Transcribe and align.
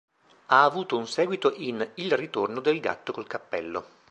Ha 0.47 0.63
avuto 0.63 0.97
un 0.97 1.05
seguito 1.07 1.53
in 1.57 1.87
"Il 1.93 2.13
ritorno 2.17 2.59
del 2.59 2.79
gatto 2.79 3.13
col 3.13 3.27
cappello". 3.27 3.85